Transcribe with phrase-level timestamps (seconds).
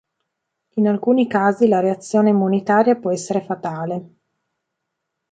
[0.77, 4.15] In alcuni casi la reazione immunitaria può essere fatale.